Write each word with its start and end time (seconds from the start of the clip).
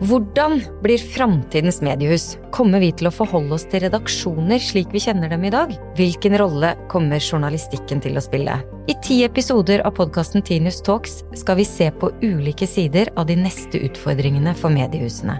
Hvordan 0.00 0.62
blir 0.82 0.98
framtidens 0.98 1.82
mediehus? 1.84 2.38
Kommer 2.56 2.80
vi 2.80 2.88
til 2.96 3.10
å 3.10 3.12
forholde 3.12 3.52
oss 3.52 3.66
til 3.68 3.82
redaksjoner 3.84 4.62
slik 4.64 4.94
vi 4.94 5.02
kjenner 5.04 5.28
dem 5.28 5.44
i 5.44 5.50
dag? 5.52 5.74
Hvilken 5.98 6.38
rolle 6.40 6.70
kommer 6.88 7.20
journalistikken 7.20 8.00
til 8.00 8.16
å 8.16 8.22
spille? 8.24 8.54
I 8.88 8.96
ti 9.04 9.18
episoder 9.26 9.84
av 9.84 9.98
podkasten 9.98 10.40
Tinius 10.40 10.80
Talks 10.86 11.18
skal 11.36 11.60
vi 11.60 11.68
se 11.68 11.90
på 11.92 12.08
ulike 12.24 12.64
sider 12.64 13.12
av 13.20 13.28
de 13.28 13.36
neste 13.42 13.82
utfordringene 13.90 14.56
for 14.56 14.72
mediehusene. 14.72 15.36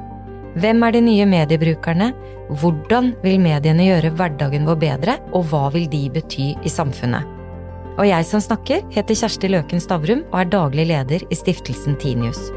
Hvem 0.60 0.84
er 0.84 0.92
de 0.92 1.04
nye 1.08 1.32
mediebrukerne? 1.32 2.12
Hvordan 2.60 3.14
vil 3.24 3.40
mediene 3.40 3.88
gjøre 3.88 4.12
hverdagen 4.12 4.68
vår 4.68 4.80
bedre, 4.84 5.18
og 5.32 5.48
hva 5.48 5.70
vil 5.72 5.88
de 5.88 6.04
bety 6.12 6.52
i 6.60 6.76
samfunnet? 6.76 7.24
Og 7.96 8.04
jeg 8.12 8.28
som 8.28 8.44
snakker, 8.44 8.84
heter 8.92 9.24
Kjersti 9.24 9.56
Løken 9.56 9.80
Stavrum 9.80 10.26
og 10.34 10.40
er 10.44 10.52
daglig 10.52 10.90
leder 10.92 11.30
i 11.32 11.44
stiftelsen 11.46 11.96
Tinius. 12.00 12.50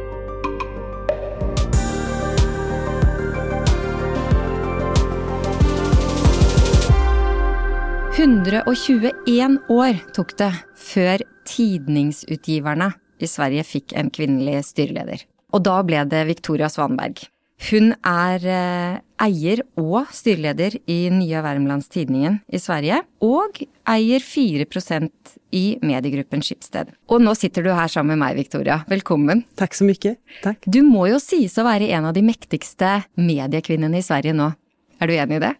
121 8.14 9.56
år 9.74 9.96
tok 10.14 10.36
det 10.38 10.52
før 10.78 11.24
tidningsutgiverne 11.50 12.92
i 13.18 13.30
Sverige 13.30 13.64
fikk 13.66 13.96
en 13.98 14.12
kvinnelig 14.14 14.60
styreleder. 14.68 15.24
Og 15.50 15.64
da 15.66 15.80
ble 15.86 16.04
det 16.12 16.22
Victoria 16.30 16.70
Svanberg. 16.70 17.24
Hun 17.72 17.96
er 18.06 18.46
eh, 18.46 19.00
eier 19.26 19.64
og 19.82 20.12
styreleder 20.14 20.78
i 20.86 21.00
Nya 21.10 21.42
Värmlandstidningen 21.46 22.38
i 22.54 22.62
Sverige, 22.62 23.02
og 23.26 23.64
eier 23.90 24.22
4% 24.22 25.34
i 25.58 25.64
mediegruppen 25.82 26.46
Schibsted. 26.46 26.94
Og 27.10 27.24
nå 27.24 27.34
sitter 27.40 27.66
du 27.66 27.74
her 27.74 27.90
sammen 27.90 28.14
med 28.14 28.28
meg, 28.28 28.38
Victoria. 28.44 28.84
Velkommen. 28.94 29.42
Takk 29.58 29.74
så 29.80 29.90
mye. 29.90 30.16
Takk. 30.46 30.70
Du 30.70 30.84
må 30.86 31.08
jo 31.10 31.18
sies 31.24 31.58
å 31.58 31.66
være 31.66 31.90
en 31.98 32.12
av 32.12 32.14
de 32.14 32.26
mektigste 32.30 33.00
mediekvinnene 33.18 34.04
i 34.04 34.06
Sverige 34.06 34.38
nå. 34.38 34.54
Er 35.02 35.10
du 35.10 35.18
enig 35.18 35.42
i 35.42 35.46
det? 35.48 35.56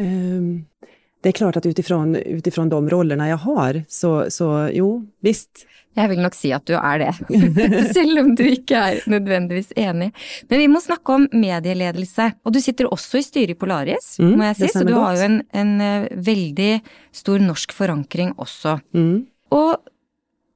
Um, 0.00 0.68
det 1.22 1.28
är 1.28 1.32
klart 1.32 1.56
att 1.56 1.66
utifrån, 1.66 2.16
utifrån 2.16 2.68
de 2.68 2.90
rollerna 2.90 3.28
jag 3.28 3.36
har, 3.36 3.82
så, 3.88 4.30
så 4.30 4.70
jo, 4.72 5.06
visst. 5.20 5.66
Jeg 5.98 6.08
vil 6.12 6.20
nok 6.22 6.36
si 6.38 6.52
at 6.54 6.64
du 6.70 6.76
er 6.78 7.00
det, 7.02 7.12
selv 7.96 8.22
om 8.22 8.30
du 8.38 8.44
ikke 8.46 8.78
er 8.78 9.00
nødvendigvis 9.10 9.72
enig. 9.76 10.12
Men 10.48 10.62
vi 10.62 10.68
må 10.70 10.80
snakke 10.80 11.16
om 11.18 11.26
medieledelse. 11.34 12.28
Og 12.46 12.54
du 12.54 12.60
sitter 12.62 12.88
også 12.88 13.18
i 13.18 13.26
styret 13.26 13.56
i 13.56 13.58
Polaris, 13.58 14.14
mm, 14.22 14.30
må 14.38 14.46
jeg 14.48 14.58
si, 14.60 14.70
så 14.76 14.84
du 14.86 14.94
har 14.94 15.18
jo 15.18 15.26
en, 15.26 15.40
en, 15.50 15.72
eh, 15.84 16.08
veldig 16.30 16.72
stor 17.20 17.42
norsk 17.42 17.74
forankring 17.74 18.32
også. 18.38 18.78
Mm. 18.94 19.26
Og 19.58 19.90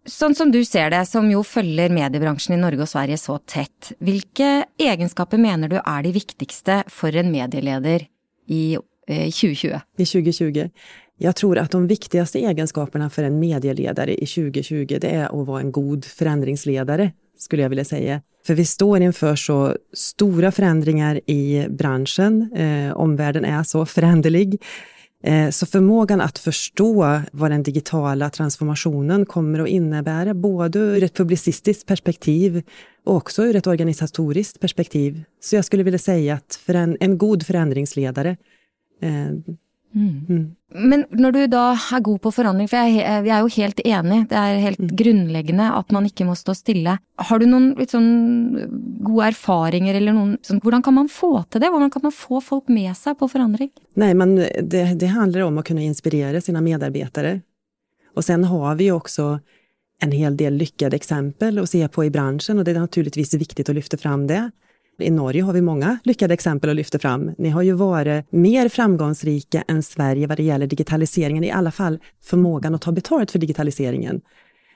sånn 0.07 0.39
som 0.39 0.55
du 0.55 0.63
ser 0.65 0.95
det, 0.95 1.03
som 1.11 1.27
jo 1.33 1.43
følger 1.45 1.93
mediebransjen 1.93 2.55
i 2.57 2.63
Norge 2.63 2.87
og 2.87 2.93
Sverige 2.95 3.19
så 3.21 3.41
tett, 3.43 3.93
hvilke 4.05 4.69
egenskaper 4.81 5.41
mener 5.41 5.73
du 5.73 5.81
er 5.83 6.07
de 6.07 6.15
viktigste 6.15 6.85
for 6.93 7.17
en 7.17 7.35
medieleder 7.35 8.07
i 8.55 8.77
Eh, 9.07 9.31
2020? 9.31 9.81
I 9.97 10.07
2020. 10.07 10.71
Jag 11.19 11.37
tror 11.37 11.59
att 11.59 11.71
de 11.71 11.87
viktigaste 11.87 12.39
egenskaperna 12.39 13.11
för 13.11 13.23
en 13.23 13.39
medieledare 13.39 14.15
i 14.15 14.27
2020, 14.27 14.99
det 15.01 15.11
är 15.11 15.41
att 15.41 15.47
vara 15.47 15.61
en 15.61 15.73
god 15.73 16.05
förändringsledare, 16.05 17.13
skulle 17.39 17.63
jag 17.63 17.69
vilja 17.69 17.85
säga. 17.85 18.21
För 18.47 18.55
vi 18.55 18.65
står 18.65 19.01
inför 19.01 19.37
så 19.37 19.77
stora 19.93 20.53
förändringar 20.53 21.21
i 21.27 21.67
branschen. 21.69 22.53
Eh, 22.57 22.97
omvärlden 22.97 23.45
är 23.45 23.63
så 23.63 23.87
föränderlig. 23.87 24.63
Eh, 25.25 25.51
så 25.51 25.67
förmågan 25.67 26.21
att 26.21 26.39
förstå 26.39 27.21
vad 27.33 27.51
den 27.51 27.63
digitala 27.63 28.31
transformationen 28.31 29.27
kommer 29.27 29.59
att 29.59 29.69
innebära, 29.69 30.35
både 30.35 30.79
ur 30.79 31.03
ett 31.03 31.15
publicistiskt 31.15 31.87
perspektiv 31.87 32.63
och 33.05 33.17
också 33.17 33.45
ur 33.45 33.57
ett 33.57 33.67
organisatoriskt 33.67 34.61
perspektiv. 34.61 35.25
Så 35.41 35.57
jag 35.57 35.65
skulle 35.65 35.83
vilja 35.83 35.99
säga 35.99 36.35
att 36.35 36.61
för 36.67 36.75
en, 36.75 36.97
en 37.01 37.19
god 37.19 37.47
förändringsledare 37.47 38.37
Mm. 39.95 40.27
Mm. 40.29 40.55
Men 40.75 41.05
når 41.15 41.33
du 41.33 41.41
da 41.53 41.63
er 41.77 42.03
god 42.03 42.19
på 42.25 42.33
forandring, 42.35 42.67
for 42.71 42.83
jeg, 42.83 42.97
jeg, 42.99 43.31
er 43.31 43.45
jo 43.45 43.51
helt 43.57 43.83
enig, 43.85 44.19
det 44.31 44.39
er 44.41 44.63
helt 44.65 44.83
mm. 44.83 44.89
grunnleggende 44.99 45.69
at 45.79 45.95
man 45.95 46.09
ikke 46.09 46.27
må 46.27 46.35
stå 46.39 46.55
stille. 46.59 46.97
Har 47.29 47.39
du 47.39 47.47
noen 47.47 47.71
litt 47.79 47.95
sånn 47.95 48.09
gode 49.07 49.29
erfaringer 49.31 49.95
eller 50.01 50.17
noen 50.17 50.35
sånn, 50.43 50.59
Hvordan 50.65 50.83
kan 50.83 50.99
man 50.99 51.11
få 51.13 51.37
til 51.47 51.63
det? 51.63 51.71
Hvordan 51.71 51.93
kan 51.95 52.07
man 52.09 52.17
få 52.17 52.43
folk 52.43 52.73
med 52.75 52.91
seg 52.99 53.21
på 53.21 53.31
forandring? 53.31 53.71
Nej, 53.95 54.17
men 54.19 54.35
det, 54.43 54.85
det 54.99 55.13
handlar 55.15 55.47
om 55.47 55.59
att 55.59 55.71
kunna 55.71 55.83
inspirera 55.83 56.41
sina 56.41 56.61
medarbetare. 56.61 57.41
Och 58.15 58.25
sen 58.25 58.45
har 58.45 58.75
vi 58.75 58.85
ju 58.85 58.93
också 58.93 59.41
en 60.01 60.13
hel 60.13 60.37
del 60.37 60.55
lyckade 60.55 60.97
exempel 60.97 61.59
att 61.59 61.71
se 61.71 61.89
på 61.89 62.05
i 62.05 62.11
branschen 62.11 62.59
och 62.59 62.65
det 62.65 62.71
är 62.71 62.81
naturligtvis 62.81 63.35
viktigt 63.35 63.69
att 63.69 63.75
lyfta 63.75 63.97
fram 63.97 64.27
det. 64.27 64.51
I 64.99 65.11
Norge 65.11 65.43
har 65.43 65.53
vi 65.53 65.61
många 65.61 65.99
lyckade 66.05 66.35
exempel 66.35 66.71
att 66.71 66.77
lyfta 66.77 66.99
fram. 66.99 67.31
Ni 67.39 67.49
har 67.49 67.63
ju 67.63 67.73
varit 67.73 68.33
mer 68.33 68.69
framgångsrika 68.69 69.65
än 69.69 69.83
Sverige 69.83 70.27
vad 70.27 70.37
det 70.37 70.43
gäller 70.43 70.67
digitaliseringen, 70.67 71.45
i 71.45 71.51
alla 71.51 71.71
fall 71.71 71.99
förmågan 72.23 72.75
att 72.75 72.83
ta 72.83 72.93
betalt 72.93 73.31
för 73.31 73.39
digitaliseringen. 73.39 74.21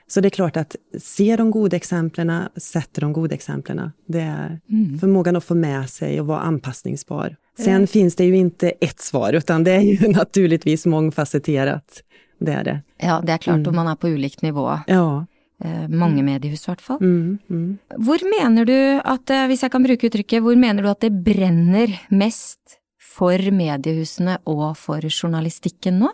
Så 0.07 0.21
det 0.21 0.27
är 0.27 0.29
klart 0.29 0.57
att 0.57 0.75
se 0.99 1.35
de 1.35 1.51
goda 1.51 1.77
exemplen, 1.77 2.43
sätta 2.55 3.01
de 3.01 3.13
goda 3.13 3.35
exemplen. 3.35 3.91
Det 4.07 4.19
är 4.19 4.59
mm. 4.69 4.99
förmågan 4.99 5.35
att 5.35 5.43
få 5.43 5.55
med 5.55 5.89
sig 5.89 6.21
och 6.21 6.27
vara 6.27 6.39
anpassningsbar. 6.39 7.35
Sen 7.57 7.75
mm. 7.75 7.87
finns 7.87 8.15
det 8.15 8.25
ju 8.25 8.37
inte 8.37 8.69
ett 8.69 8.99
svar, 8.99 9.33
utan 9.33 9.63
det 9.63 9.71
är 9.71 9.81
ju 9.81 10.07
naturligtvis 10.11 10.85
mångfacetterat. 10.85 12.03
Det 12.39 12.51
är 12.51 12.63
det. 12.63 12.81
Ja, 12.97 13.21
det 13.25 13.31
är 13.31 13.37
klart, 13.37 13.55
mm. 13.55 13.67
och 13.67 13.73
man 13.73 13.87
är 13.87 13.95
på 13.95 14.07
olika 14.07 14.47
nivå. 14.47 14.79
Ja. 14.87 15.25
Eh, 15.59 15.87
mange 15.89 16.21
mm. 16.21 16.25
mediehus, 16.25 16.61
i 16.63 16.69
hvert 16.71 16.81
fall. 16.81 16.99
Mm, 17.03 17.37
mm. 17.49 17.71
Hvor 18.05 18.21
mener 18.31 18.65
du 18.65 18.77
at, 19.03 19.29
eh, 19.29 19.47
hvis 19.51 19.65
jeg 19.65 19.73
kan 19.73 19.83
bruke 19.83 20.07
uttrykket, 20.07 20.43
hvor 20.45 20.55
mener 20.55 20.85
du 20.85 20.89
at 20.91 21.01
det 21.03 21.11
brenner 21.25 21.91
mest 22.15 22.79
for 23.03 23.51
mediehusene 23.51 24.37
og 24.47 24.77
for 24.79 25.03
journalistikken 25.03 25.99
nå? 25.99 26.13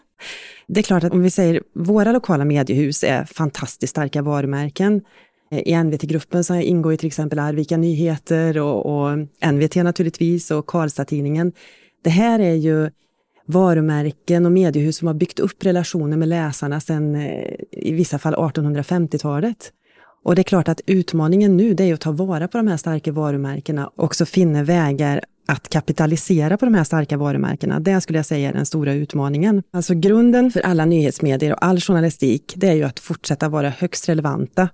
Det 0.67 0.79
är 0.79 0.84
klart 0.84 1.03
att 1.03 1.11
om 1.11 1.22
vi 1.22 1.29
säger 1.29 1.61
våra 1.73 2.11
lokala 2.11 2.45
mediehus 2.45 3.03
är 3.03 3.25
fantastiskt 3.25 3.91
starka 3.91 4.22
varumärken. 4.22 5.01
Eh, 5.51 5.59
I 5.59 5.84
NVT-gruppen 5.84 6.44
så 6.44 6.55
ingår 6.55 6.91
ju 6.94 6.97
till 6.97 7.07
exempel 7.07 7.39
Arvika 7.39 7.78
Nyheter 7.78 8.57
och, 8.57 8.85
och 8.85 9.17
NVT 9.53 9.75
naturligtvis 9.75 10.51
och 10.51 10.66
Karlstad-Tidningen. 10.66 11.51
Det 12.03 12.09
här 12.09 12.39
är 12.39 12.53
ju 12.53 12.89
varumärken 13.45 14.45
och 14.45 14.51
mediehus 14.51 14.97
som 14.97 15.07
har 15.07 15.13
byggt 15.13 15.39
upp 15.39 15.66
relationer 15.66 16.17
med 16.17 16.28
läsarna 16.28 16.79
sedan 16.79 17.16
eh, 17.16 17.53
i 17.72 17.91
vissa 17.91 18.19
fall 18.19 18.35
1850-talet. 18.35 19.72
Och 20.23 20.35
det 20.35 20.41
är 20.41 20.44
klart 20.44 20.67
att 20.67 20.81
utmaningen 20.85 21.57
nu 21.57 21.73
det 21.73 21.84
är 21.84 21.94
att 21.94 22.01
ta 22.01 22.11
vara 22.11 22.47
på 22.47 22.57
de 22.57 22.67
här 22.67 22.78
starka 22.78 23.11
varumärkena 23.11 23.88
och 23.88 24.03
också 24.03 24.25
finna 24.25 24.63
vägar 24.63 25.22
att 25.47 25.69
kapitalisera 25.69 26.57
på 26.57 26.66
de 26.66 26.73
här 26.73 26.84
starka 26.84 27.17
varumärkena. 27.17 27.79
Det 27.79 28.01
skulle 28.01 28.19
jag 28.19 28.25
säga 28.25 28.50
är 28.50 28.53
den 28.53 28.66
stora 28.66 28.94
utmaningen. 28.94 29.63
Alltså 29.72 29.94
grunden 29.94 30.51
för 30.51 30.59
alla 30.59 30.85
nyhetsmedier 30.85 31.53
och 31.53 31.66
all 31.66 31.79
journalistik, 31.79 32.53
det 32.55 32.67
är 32.67 32.73
ju 32.73 32.84
att 32.84 33.00
fortsätta 33.00 33.50
vara 33.50 33.69
högst 33.69 34.09
relevanta 34.09 34.69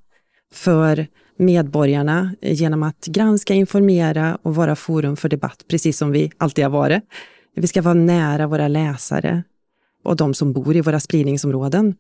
för 0.54 1.08
medborgarna 1.38 2.36
genom 2.42 2.84
att 2.84 3.06
granska, 3.06 3.54
informera 3.54 4.38
och 4.42 4.56
vara 4.56 4.76
forum 4.76 5.18
för 5.18 5.30
debatt, 5.30 5.66
precis 5.70 5.98
som 5.98 6.12
vi 6.12 6.32
alltid 6.38 6.66
har 6.66 6.72
varit. 6.72 7.04
Vi 7.56 7.68
ska 7.68 7.82
vara 7.82 7.94
nära 7.94 8.48
våra 8.48 8.68
läsare 8.68 9.44
och 10.04 10.16
de 10.16 10.34
som 10.34 10.54
bor 10.54 10.76
i 10.76 10.82
våra 10.82 11.00
spridningsområden. 11.00 11.96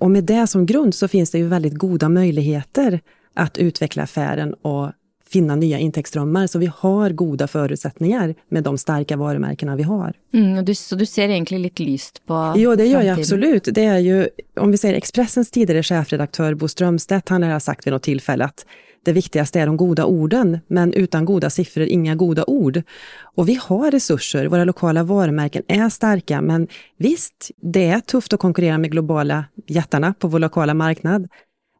Och 0.00 0.10
med 0.10 0.24
det 0.24 0.46
som 0.46 0.66
grund 0.66 0.94
så 0.94 1.08
finns 1.08 1.30
det 1.30 1.38
ju 1.38 1.46
väldigt 1.46 1.74
goda 1.74 2.08
möjligheter 2.08 3.00
att 3.34 3.58
utveckla 3.58 4.02
affären 4.02 4.54
och 4.54 4.92
finna 5.28 5.56
nya 5.56 5.78
intäktsströmmar. 5.78 6.46
Så 6.46 6.58
vi 6.58 6.70
har 6.76 7.10
goda 7.10 7.46
förutsättningar 7.46 8.34
med 8.48 8.62
de 8.62 8.78
starka 8.78 9.16
varumärkena 9.16 9.76
vi 9.76 9.82
har. 9.82 10.12
Mm, 10.34 10.64
du, 10.64 10.74
så 10.74 10.96
du 10.96 11.06
ser 11.06 11.28
egentligen 11.28 11.62
lite 11.62 11.82
lyst 11.82 12.26
på 12.26 12.54
Jo, 12.56 12.74
det 12.74 12.86
gör 12.86 13.02
jag 13.02 13.18
absolut. 13.18 13.68
Det 13.72 13.84
är 13.84 13.98
ju, 13.98 14.28
om 14.56 14.70
vi 14.70 14.78
säger 14.78 14.94
Expressens 14.94 15.50
tidigare 15.50 15.82
chefredaktör 15.82 16.54
Bo 16.54 16.68
Strömstedt, 16.68 17.28
han 17.28 17.42
har 17.42 17.58
sagt 17.58 17.86
vid 17.86 17.92
något 17.92 18.02
tillfälle 18.02 18.44
att 18.44 18.66
det 19.06 19.12
viktigaste 19.12 19.60
är 19.60 19.66
de 19.66 19.76
goda 19.76 20.04
orden, 20.04 20.58
men 20.66 20.92
utan 20.92 21.24
goda 21.24 21.50
siffror 21.50 21.84
inga 21.84 22.14
goda 22.14 22.44
ord. 22.44 22.82
Och 23.34 23.48
vi 23.48 23.58
har 23.62 23.90
resurser, 23.90 24.46
våra 24.46 24.64
lokala 24.64 25.02
varumärken 25.02 25.62
är 25.68 25.88
starka, 25.88 26.40
men 26.40 26.68
visst, 26.96 27.50
det 27.62 27.84
är 27.84 28.00
tufft 28.00 28.32
att 28.32 28.40
konkurrera 28.40 28.78
med 28.78 28.90
globala 28.90 29.44
jättarna 29.66 30.14
på 30.18 30.28
vår 30.28 30.38
lokala 30.38 30.74
marknad. 30.74 31.28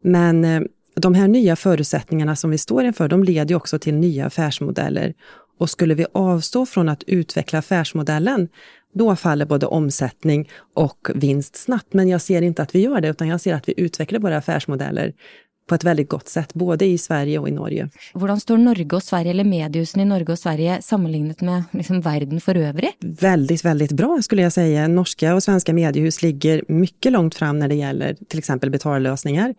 Men 0.02 0.44
eh, 0.44 0.62
de 1.00 1.14
här 1.14 1.28
nya 1.28 1.56
förutsättningarna 1.56 2.37
som 2.37 2.50
vi 2.50 2.58
står 2.58 2.84
inför, 2.84 3.08
de 3.08 3.25
leder 3.25 3.54
också 3.54 3.78
till 3.78 3.94
nya 3.94 4.26
affärsmodeller. 4.26 5.14
Och 5.58 5.70
skulle 5.70 5.94
vi 5.94 6.06
avstå 6.12 6.66
från 6.66 6.88
att 6.88 7.02
utveckla 7.02 7.58
affärsmodellen, 7.58 8.48
då 8.94 9.16
faller 9.16 9.46
både 9.46 9.66
omsättning 9.66 10.48
och 10.75 11.08
vinst 11.14 11.56
snabbt. 11.56 11.94
Men 11.94 12.08
jag 12.08 12.20
ser 12.20 12.43
inte 12.43 12.62
att 12.62 12.75
vi 12.75 12.81
gör 12.81 13.00
det, 13.00 13.08
utan 13.08 13.28
jag 13.28 13.40
ser 13.40 13.54
att 13.54 13.69
vi 13.69 13.75
utvecklar 13.76 14.20
våra 14.20 14.37
affärsmodeller 14.37 15.12
på 15.69 15.75
ett 15.75 15.84
väldigt 15.84 16.08
gott 16.08 16.28
sätt, 16.28 16.54
både 16.54 16.84
i 16.84 16.99
Sverige 16.99 17.38
och 17.38 17.49
i 17.49 17.52
Norge. 17.52 17.88
Hur 18.14 18.37
står 18.37 18.56
Norge 18.56 18.88
och 18.92 19.02
Sverige, 19.02 19.31
eller 19.31 19.44
mediehusen 19.44 20.00
i 20.00 20.04
Norge 20.04 20.32
och 20.32 20.38
Sverige, 20.38 20.82
sammanlignat 20.82 21.40
med 21.40 21.62
liksom 21.70 22.00
världen 22.00 22.40
för 22.40 22.54
övrigt? 22.54 22.96
Väldigt, 23.00 23.64
väldigt 23.64 23.92
bra 23.92 24.19
skulle 24.22 24.42
jag 24.42 24.52
säga. 24.52 24.88
Norska 24.88 25.34
och 25.34 25.42
svenska 25.42 25.72
mediehus 25.72 26.22
ligger 26.22 26.64
mycket 26.69 27.12
långt 27.12 27.34
fram 27.34 27.58
när 27.58 27.69
det 27.69 27.75
gäller 27.75 28.16
till 28.28 28.38
exempel 28.38 28.70
betallösningar. 28.70 29.54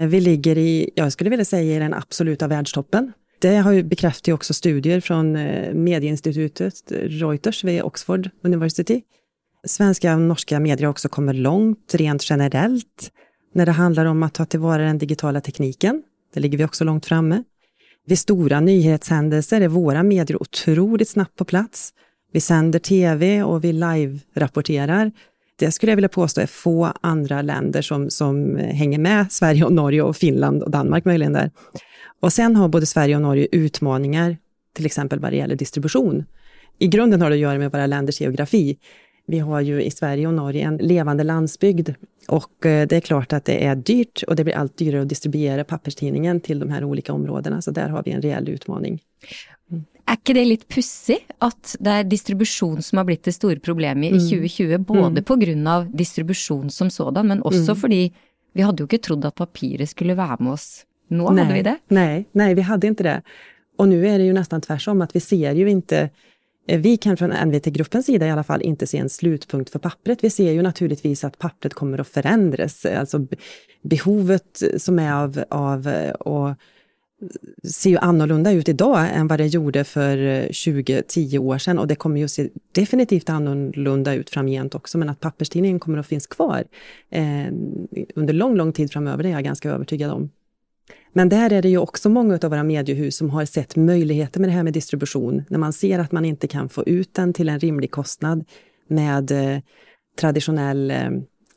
Vi 0.00 0.20
ligger 0.20 0.58
i, 0.58 0.90
jag 0.94 1.12
skulle 1.12 1.30
vilja 1.30 1.44
säga, 1.44 1.76
i 1.76 1.78
den 1.78 1.94
absoluta 1.94 2.48
världstoppen. 2.48 3.12
Det 3.40 3.56
har 3.56 3.72
ju 3.72 3.82
bekräftat 3.82 4.34
också 4.34 4.54
studier 4.54 5.00
från 5.00 5.36
eh, 5.36 5.74
medieinstitutet 5.74 6.74
Reuters 6.90 7.64
vid 7.64 7.82
Oxford 7.82 8.30
University. 8.44 9.02
Svenska 9.66 10.14
och 10.14 10.20
norska 10.20 10.60
medier 10.60 10.86
har 10.86 10.90
också 10.90 11.08
kommit 11.08 11.36
långt 11.36 11.94
rent 11.94 12.30
generellt 12.30 13.10
när 13.54 13.66
det 13.66 13.72
handlar 13.72 14.04
om 14.04 14.22
att 14.22 14.34
ta 14.34 14.44
tillvara 14.44 14.82
den 14.82 14.98
digitala 14.98 15.40
tekniken. 15.40 16.02
Där 16.34 16.40
ligger 16.40 16.58
vi 16.58 16.64
också 16.64 16.84
långt 16.84 17.06
framme. 17.06 17.42
Vid 18.06 18.18
stora 18.18 18.60
nyhetshändelser 18.60 19.60
är 19.60 19.68
våra 19.68 20.02
medier 20.02 20.42
otroligt 20.42 21.08
snabbt 21.08 21.36
på 21.36 21.44
plats. 21.44 21.92
Vi 22.32 22.40
sänder 22.40 22.78
tv 22.78 23.42
och 23.42 23.64
vi 23.64 23.72
live-rapporterar. 23.72 25.12
Det 25.60 25.72
skulle 25.72 25.92
jag 25.92 25.96
vilja 25.96 26.08
påstå 26.08 26.40
är 26.40 26.46
få 26.46 26.92
andra 27.00 27.42
länder 27.42 27.82
som, 27.82 28.10
som 28.10 28.56
hänger 28.56 28.98
med 28.98 29.32
Sverige 29.32 29.64
och 29.64 29.72
Norge 29.72 30.02
och 30.02 30.16
Finland 30.16 30.62
och 30.62 30.70
Danmark 30.70 31.04
möjligen 31.04 31.32
där. 31.32 31.50
Och 32.20 32.32
sen 32.32 32.56
har 32.56 32.68
både 32.68 32.86
Sverige 32.86 33.16
och 33.16 33.22
Norge 33.22 33.46
utmaningar, 33.52 34.36
till 34.74 34.86
exempel 34.86 35.18
vad 35.18 35.32
det 35.32 35.36
gäller 35.36 35.56
distribution. 35.56 36.24
I 36.78 36.86
grunden 36.86 37.22
har 37.22 37.30
det 37.30 37.34
att 37.34 37.40
göra 37.40 37.58
med 37.58 37.72
våra 37.72 37.86
länders 37.86 38.20
geografi. 38.20 38.78
Vi 39.30 39.38
har 39.38 39.60
ju 39.60 39.82
i 39.82 39.90
Sverige 39.90 40.26
och 40.26 40.34
Norge 40.34 40.64
en 40.64 40.76
levande 40.76 41.24
landsbygd 41.24 41.90
och 42.28 42.66
eh, 42.66 42.86
det 42.86 42.96
är 42.96 43.00
klart 43.00 43.32
att 43.32 43.44
det 43.44 43.66
är 43.66 43.74
dyrt 43.74 44.22
och 44.22 44.36
det 44.36 44.44
blir 44.44 44.54
allt 44.54 44.76
dyrare 44.76 45.02
att 45.02 45.08
distribuera 45.08 45.64
papperstidningen 45.64 46.40
till 46.40 46.58
de 46.58 46.70
här 46.70 46.84
olika 46.84 47.12
områdena, 47.12 47.62
så 47.62 47.70
där 47.70 47.88
har 47.88 48.02
vi 48.02 48.10
en 48.10 48.22
reell 48.22 48.48
utmaning. 48.48 49.00
Mm. 49.70 49.84
Är 50.06 50.12
inte 50.12 50.32
det 50.32 50.44
lite 50.44 50.66
pussigt 50.66 51.30
att 51.38 51.76
det 51.80 51.90
är 51.90 52.04
distribution 52.04 52.82
som 52.82 52.98
har 52.98 53.04
blivit 53.04 53.24
det 53.24 53.32
stora 53.32 53.60
problemet 53.60 54.10
mm. 54.10 54.24
i 54.24 54.30
2020, 54.30 54.78
både 54.78 55.06
mm. 55.06 55.24
på 55.24 55.36
grund 55.36 55.68
av 55.68 55.96
distribution 55.96 56.70
som 56.70 56.90
sådan, 56.90 57.28
men 57.28 57.42
också 57.42 57.58
mm. 57.58 57.76
för 57.76 57.88
att 57.88 58.12
vi 58.52 58.62
hade 58.62 58.82
ju 58.82 58.84
inte 58.84 58.98
trott 58.98 59.24
att 59.24 59.34
papiret 59.34 59.90
skulle 59.90 60.14
vara 60.14 60.36
med 60.40 60.52
oss. 60.52 60.84
Nu 61.08 61.22
hade 61.22 61.54
vi 61.54 61.62
det. 61.62 61.76
Nej, 61.88 62.28
nej, 62.32 62.54
vi 62.54 62.62
hade 62.62 62.86
inte 62.86 63.02
det. 63.02 63.22
Och 63.78 63.88
nu 63.88 64.08
är 64.08 64.18
det 64.18 64.24
ju 64.24 64.32
nästan 64.32 64.60
tvärtom, 64.60 65.02
att 65.02 65.16
vi 65.16 65.20
ser 65.20 65.52
ju 65.52 65.70
inte 65.70 66.10
Eh, 66.66 66.80
vi 66.80 66.96
kan 66.96 67.16
från 67.16 67.30
NVT-gruppens 67.30 68.06
sida 68.06 68.26
i 68.26 68.30
alla 68.30 68.44
fall 68.44 68.62
inte 68.62 68.86
se 68.86 68.98
en 68.98 69.08
slutpunkt 69.08 69.70
för 69.70 69.78
pappret. 69.78 70.24
Vi 70.24 70.30
ser 70.30 70.52
ju 70.52 70.62
naturligtvis 70.62 71.24
att 71.24 71.38
pappret 71.38 71.74
kommer 71.74 72.00
att 72.00 72.08
förändras. 72.08 72.86
Alltså 72.86 73.26
behovet 73.82 74.62
som 74.76 74.98
är 74.98 75.12
av, 75.12 75.44
av 75.48 75.88
eh, 75.88 76.10
och 76.10 76.54
ser 77.64 77.90
ju 77.90 77.96
annorlunda 77.96 78.52
ut 78.52 78.68
idag 78.68 79.08
än 79.14 79.28
vad 79.28 79.38
det 79.38 79.46
gjorde 79.46 79.84
för 79.84 80.16
eh, 80.16 80.44
20-10 80.44 81.38
år 81.38 81.58
sedan 81.58 81.78
och 81.78 81.86
det 81.86 81.94
kommer 81.94 82.20
ju 82.20 82.28
se 82.28 82.48
definitivt 82.72 83.30
annorlunda 83.30 84.14
ut 84.14 84.30
framgent 84.30 84.74
också, 84.74 84.98
men 84.98 85.08
att 85.08 85.20
papperstidningen 85.20 85.80
kommer 85.80 85.98
att 85.98 86.06
finnas 86.06 86.26
kvar 86.26 86.64
eh, 87.10 87.46
under 88.14 88.32
lång, 88.32 88.56
lång 88.56 88.72
tid 88.72 88.92
framöver, 88.92 89.22
det 89.22 89.28
är 89.28 89.32
jag 89.32 89.44
ganska 89.44 89.70
övertygad 89.70 90.10
om. 90.10 90.30
Men 91.12 91.28
där 91.28 91.52
är 91.52 91.62
det 91.62 91.68
ju 91.68 91.78
också 91.78 92.08
många 92.08 92.38
av 92.42 92.50
våra 92.50 92.62
mediehus 92.62 93.16
som 93.16 93.30
har 93.30 93.44
sett 93.44 93.76
möjligheter 93.76 94.40
med 94.40 94.48
det 94.48 94.52
här 94.52 94.62
med 94.62 94.72
distribution. 94.72 95.42
När 95.48 95.58
man 95.58 95.72
ser 95.72 95.98
att 95.98 96.12
man 96.12 96.24
inte 96.24 96.48
kan 96.48 96.68
få 96.68 96.84
ut 96.84 97.14
den 97.14 97.32
till 97.32 97.48
en 97.48 97.58
rimlig 97.58 97.90
kostnad 97.90 98.44
med 98.88 99.30
eh, 99.30 99.60
traditionell 100.20 100.90
eh, 100.90 101.10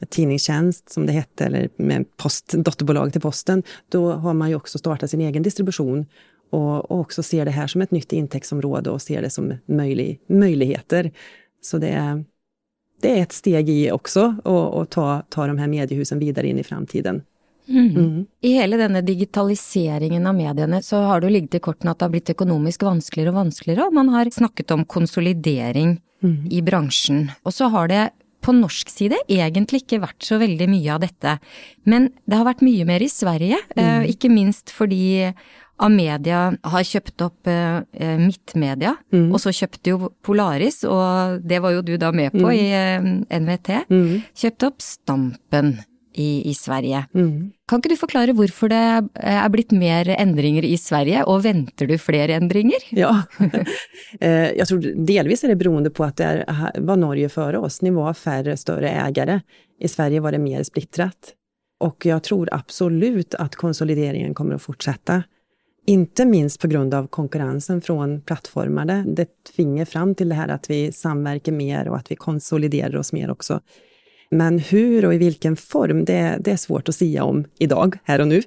tidningstjänst, 0.09 0.89
som 0.89 1.05
det 1.05 1.11
hette, 1.11 1.45
eller 1.45 1.69
med 1.75 2.17
post, 2.17 2.53
dotterbolag 2.53 3.11
till 3.11 3.21
posten, 3.21 3.63
då 3.89 4.11
har 4.11 4.33
man 4.33 4.49
ju 4.49 4.55
också 4.55 4.77
startat 4.77 5.09
sin 5.09 5.21
egen 5.21 5.43
distribution 5.43 6.05
och, 6.49 6.91
och 6.91 6.99
också 6.99 7.23
ser 7.23 7.45
det 7.45 7.51
här 7.51 7.67
som 7.67 7.81
ett 7.81 7.91
nytt 7.91 8.13
intäktsområde 8.13 8.89
och 8.89 9.01
ser 9.01 9.21
det 9.21 9.29
som 9.29 9.53
möjlig, 9.65 10.19
möjligheter. 10.27 11.11
Så 11.61 11.77
det 11.77 11.89
är, 11.89 12.25
det 13.01 13.19
är 13.19 13.23
ett 13.23 13.31
steg 13.31 13.69
i 13.69 13.91
också 13.91 14.35
att 14.73 14.89
ta, 14.89 15.23
ta 15.29 15.47
de 15.47 15.57
här 15.57 15.67
mediehusen 15.67 16.19
vidare 16.19 16.47
in 16.47 16.59
i 16.59 16.63
framtiden. 16.63 17.21
Mm. 17.67 17.89
Mm. 17.95 18.25
I 18.43 18.55
hele 18.57 18.79
denne 18.81 19.03
digitaliseringen 19.05 20.27
av 20.27 20.35
mediene 20.35 20.81
så 20.83 21.03
har 21.07 21.21
det 21.21 21.29
jo 21.29 21.35
ligget 21.37 21.59
i 21.59 21.63
kortene 21.63 21.93
at 21.93 22.01
det 22.01 22.07
har 22.07 22.15
blitt 22.15 22.33
økonomisk 22.33 22.83
vanskeligere 22.87 23.33
og 23.33 23.39
vanskeligere, 23.43 23.87
og 23.87 23.95
man 23.99 24.11
har 24.13 24.31
snakket 24.33 24.75
om 24.75 24.85
konsolidering 24.89 25.97
mm. 26.23 26.37
i 26.51 26.61
bransjen. 26.65 27.25
Og 27.47 27.55
så 27.55 27.71
har 27.73 27.89
det 27.91 28.03
på 28.43 28.51
norsk 28.55 28.89
side 28.91 29.21
egentlig 29.31 29.85
ikke 29.85 30.01
vært 30.03 30.25
så 30.27 30.35
veldig 30.41 30.67
mye 30.67 30.95
av 30.95 31.03
dette. 31.05 31.37
Men 31.87 32.09
det 32.27 32.39
har 32.39 32.47
vært 32.49 32.63
mye 32.65 32.87
mer 32.87 33.03
i 33.05 33.11
Sverige, 33.11 33.59
eh, 33.77 33.91
mm. 34.03 34.07
ikke 34.11 34.31
minst 34.33 34.73
fordi 34.75 35.31
Amedia 35.83 36.41
har 36.69 36.85
kjøpt 36.85 37.23
opp 37.25 37.49
eh, 37.49 37.79
eh, 37.97 38.19
Midtmedia, 38.21 38.93
mm. 39.15 39.31
og 39.33 39.39
så 39.41 39.53
kjøpte 39.55 39.95
jo 39.95 40.11
Polaris, 40.25 40.83
og 40.85 41.41
det 41.47 41.63
var 41.63 41.73
jo 41.77 41.85
du 41.85 41.95
da 41.97 42.11
med 42.15 42.35
på 42.35 42.45
mm. 42.45 42.53
i 42.53 42.67
eh, 42.77 43.09
NVT, 43.39 43.71
mm. 43.89 44.13
kjøpte 44.43 44.69
opp 44.69 44.85
Stampen 44.85 45.75
i, 46.13 46.49
i 46.49 46.53
Sverige. 46.53 47.05
Mm. 47.15 47.51
Kan 47.67 47.81
ikke 47.81 47.93
du 47.93 47.97
forklare 47.97 48.35
hvorfor 48.37 48.71
det 48.71 48.81
er 49.15 49.49
blitt 49.53 49.71
mer 49.75 50.09
endringer 50.15 50.65
i 50.65 50.77
Sverige, 50.77 51.23
och 51.23 51.45
väntar 51.45 51.85
du 51.85 51.97
fler 51.97 52.29
ändringar? 52.29 52.79
Ja, 52.89 53.23
eh, 54.19 54.51
jag 54.51 54.67
tror 54.67 55.05
delvis 55.05 55.43
är 55.43 55.47
det 55.47 55.55
beroende 55.55 55.89
på 55.89 56.03
att 56.03 56.17
det 56.17 56.45
var 56.77 56.95
Norge 56.95 57.29
före 57.29 57.57
oss. 57.57 57.81
Ni 57.81 57.89
var 57.89 58.13
färre 58.13 58.57
större 58.57 58.89
ägare. 58.89 59.41
I 59.79 59.87
Sverige 59.87 60.19
var 60.19 60.31
det 60.31 60.39
mer 60.39 60.63
splittrat. 60.63 61.33
Och 61.79 62.05
jag 62.05 62.23
tror 62.23 62.49
absolut 62.51 63.35
att 63.35 63.55
konsolideringen 63.55 64.33
kommer 64.33 64.55
att 64.55 64.61
fortsätta. 64.61 65.23
Inte 65.85 66.25
minst 66.25 66.61
på 66.61 66.67
grund 66.67 66.93
av 66.93 67.07
konkurrensen 67.07 67.81
från 67.81 68.21
plattformar. 68.21 69.03
Det 69.07 69.27
tvingar 69.55 69.85
fram 69.85 70.15
till 70.15 70.29
det 70.29 70.35
här 70.35 70.47
att 70.47 70.69
vi 70.69 70.91
samverkar 70.91 71.51
mer 71.51 71.87
och 71.89 71.97
att 71.97 72.11
vi 72.11 72.15
konsoliderar 72.15 72.95
oss 72.95 73.13
mer 73.13 73.31
också. 73.31 73.59
Men 74.33 74.59
hur 74.59 75.05
och 75.05 75.13
i 75.13 75.17
vilken 75.17 75.55
form, 75.55 76.05
det, 76.05 76.37
det 76.39 76.51
är 76.51 76.57
svårt 76.57 76.89
att 76.89 76.95
säga 76.95 77.23
om 77.23 77.45
idag, 77.59 77.97
här 78.03 78.21
och 78.21 78.27
nu. 78.27 78.41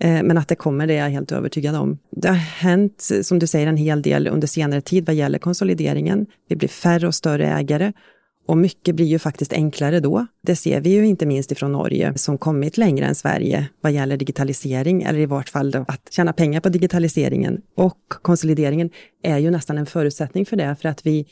Eh, 0.00 0.22
men 0.22 0.38
att 0.38 0.48
det 0.48 0.54
kommer, 0.54 0.86
det 0.86 0.94
är 0.94 1.02
jag 1.02 1.10
helt 1.10 1.32
övertygad 1.32 1.76
om. 1.76 1.98
Det 2.10 2.28
har 2.28 2.34
hänt, 2.34 3.08
som 3.22 3.38
du 3.38 3.46
säger, 3.46 3.66
en 3.66 3.76
hel 3.76 4.02
del 4.02 4.28
under 4.28 4.46
senare 4.46 4.80
tid 4.80 5.06
vad 5.06 5.14
gäller 5.14 5.38
konsolideringen. 5.38 6.26
Vi 6.48 6.56
blir 6.56 6.68
färre 6.68 7.06
och 7.06 7.14
större 7.14 7.46
ägare 7.46 7.92
och 8.48 8.58
mycket 8.58 8.94
blir 8.94 9.06
ju 9.06 9.18
faktiskt 9.18 9.52
enklare 9.52 10.00
då. 10.00 10.26
Det 10.46 10.56
ser 10.56 10.80
vi 10.80 10.90
ju 10.90 11.06
inte 11.06 11.26
minst 11.26 11.52
ifrån 11.52 11.72
Norge 11.72 12.18
som 12.18 12.38
kommit 12.38 12.78
längre 12.78 13.06
än 13.06 13.14
Sverige 13.14 13.68
vad 13.80 13.92
gäller 13.92 14.16
digitalisering, 14.16 15.02
eller 15.02 15.18
i 15.18 15.26
vart 15.26 15.48
fall 15.48 15.74
att 15.88 16.08
tjäna 16.10 16.32
pengar 16.32 16.60
på 16.60 16.68
digitaliseringen. 16.68 17.60
Och 17.76 17.98
konsolideringen 18.08 18.90
är 19.22 19.38
ju 19.38 19.50
nästan 19.50 19.78
en 19.78 19.86
förutsättning 19.86 20.46
för 20.46 20.56
det, 20.56 20.76
för 20.80 20.88
att 20.88 21.06
vi 21.06 21.26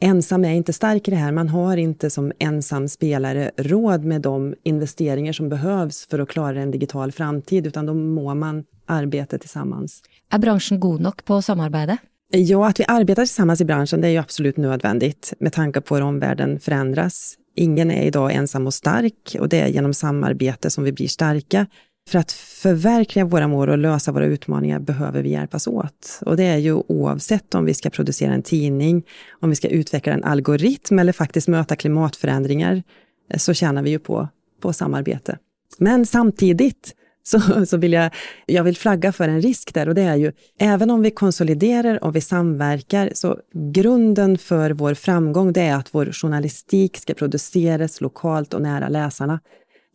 ensam 0.00 0.44
är 0.44 0.52
inte 0.52 0.72
stark 0.72 1.08
i 1.08 1.10
det 1.10 1.16
här. 1.16 1.32
Man 1.32 1.48
har 1.48 1.76
inte 1.76 2.10
som 2.10 2.32
ensam 2.38 2.88
spelare 2.88 3.50
råd 3.56 4.04
med 4.04 4.22
de 4.22 4.54
investeringar 4.62 5.32
som 5.32 5.48
behövs 5.48 6.06
för 6.06 6.18
att 6.18 6.28
klara 6.28 6.60
en 6.60 6.70
digital 6.70 7.12
framtid, 7.12 7.66
utan 7.66 7.86
då 7.86 7.94
må 7.94 8.34
man 8.34 8.64
arbeta 8.86 9.38
tillsammans. 9.38 10.02
Är 10.30 10.38
branschen 10.38 10.80
god 10.80 11.00
nog 11.00 11.24
på 11.24 11.42
samarbete? 11.42 11.96
Ja, 12.30 12.68
att 12.68 12.80
vi 12.80 12.84
arbetar 12.88 13.24
tillsammans 13.26 13.60
i 13.60 13.64
branschen, 13.64 14.00
det 14.00 14.08
är 14.08 14.12
ju 14.12 14.18
absolut 14.18 14.56
nödvändigt 14.56 15.32
med 15.40 15.52
tanke 15.52 15.80
på 15.80 15.94
hur 15.94 16.02
omvärlden 16.02 16.60
förändras. 16.60 17.34
Ingen 17.56 17.90
är 17.90 18.02
idag 18.02 18.32
ensam 18.32 18.66
och 18.66 18.74
stark 18.74 19.36
och 19.40 19.48
det 19.48 19.60
är 19.60 19.66
genom 19.66 19.94
samarbete 19.94 20.70
som 20.70 20.84
vi 20.84 20.92
blir 20.92 21.08
starka. 21.08 21.66
För 22.08 22.18
att 22.18 22.32
förverkliga 22.32 23.24
våra 23.24 23.48
mål 23.48 23.68
och 23.68 23.78
lösa 23.78 24.12
våra 24.12 24.26
utmaningar 24.26 24.78
behöver 24.78 25.22
vi 25.22 25.30
hjälpas 25.30 25.66
åt. 25.66 26.20
Och 26.26 26.36
det 26.36 26.44
är 26.44 26.56
ju 26.56 26.72
oavsett 26.72 27.54
om 27.54 27.64
vi 27.64 27.74
ska 27.74 27.90
producera 27.90 28.34
en 28.34 28.42
tidning, 28.42 29.06
om 29.40 29.50
vi 29.50 29.56
ska 29.56 29.68
utveckla 29.68 30.12
en 30.12 30.24
algoritm 30.24 30.98
eller 30.98 31.12
faktiskt 31.12 31.48
möta 31.48 31.76
klimatförändringar, 31.76 32.82
eh, 33.30 33.38
så 33.38 33.54
tjänar 33.54 33.82
vi 33.82 33.90
ju 33.90 33.98
på, 33.98 34.28
på 34.60 34.72
samarbete. 34.72 35.38
Men 35.78 36.06
samtidigt 36.06 36.94
så, 37.22 37.66
så 37.66 37.76
vill 37.76 37.92
jag, 37.92 38.10
jag 38.46 38.64
vill 38.64 38.76
flagga 38.76 39.12
för 39.12 39.28
en 39.28 39.42
risk 39.42 39.74
där 39.74 39.88
och 39.88 39.94
det 39.94 40.02
är 40.02 40.16
ju, 40.16 40.32
även 40.58 40.90
om 40.90 41.02
vi 41.02 41.10
konsoliderar 41.10 42.04
och 42.04 42.16
vi 42.16 42.20
samverkar, 42.20 43.10
så 43.14 43.38
grunden 43.54 44.38
för 44.38 44.70
vår 44.70 44.94
framgång 44.94 45.52
det 45.52 45.62
är 45.62 45.76
att 45.76 45.94
vår 45.94 46.12
journalistik 46.12 46.96
ska 46.96 47.14
produceras 47.14 48.00
lokalt 48.00 48.54
och 48.54 48.62
nära 48.62 48.88
läsarna. 48.88 49.40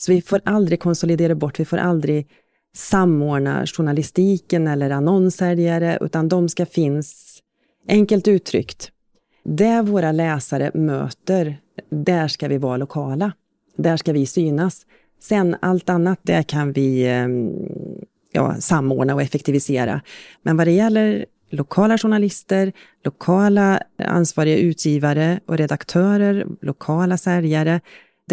Så 0.06 0.12
vi 0.12 0.22
får 0.22 0.42
aldrig 0.46 0.80
konsolidera 0.80 1.36
bort, 1.36 1.60
vi 1.60 1.66
får 1.66 1.78
aldrig 1.78 2.28
samordna 2.76 3.66
journalistiken 3.66 4.68
eller 4.68 4.90
annonssäljare, 4.90 5.98
utan 6.02 6.30
de 6.30 6.50
ska 6.50 6.66
finnas, 6.66 7.40
enkelt 7.88 8.28
uttryckt, 8.28 8.92
där 9.44 9.84
våra 9.84 10.12
läsare 10.12 10.72
möter, 10.74 11.58
där 11.90 12.28
ska 12.28 12.48
vi 12.48 12.58
vara 12.58 12.78
lokala. 12.78 13.32
Där 13.78 13.98
ska 13.98 14.14
vi 14.14 14.26
synas. 14.26 14.86
Sen 15.22 15.56
allt 15.62 15.90
annat, 15.90 16.20
det 16.22 16.44
kan 16.44 16.72
vi 16.72 17.06
eh, 17.08 17.28
ja, 18.32 18.56
samordna 18.60 19.16
och 19.16 19.22
effektivisera. 19.22 20.02
Men 20.42 20.58
vad 20.58 20.68
det 20.68 20.72
gäller 20.72 21.26
lokala 21.50 21.98
journalister, 21.98 22.72
lokala 23.04 23.82
ansvariga 23.98 24.58
utgivare 24.58 25.40
och 25.46 25.58
redaktörer, 25.58 26.46
lokala 26.62 27.18
säljare, 27.18 27.82